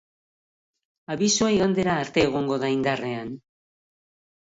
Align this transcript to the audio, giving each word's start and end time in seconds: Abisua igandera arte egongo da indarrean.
Abisua 1.17 1.51
igandera 1.59 1.99
arte 2.07 2.27
egongo 2.33 2.61
da 2.67 2.73
indarrean. 2.81 3.33